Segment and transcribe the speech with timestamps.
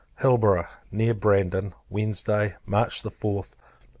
[0.19, 3.67] Hilborough, near Brandon, Wednesday, March 4th, 1801.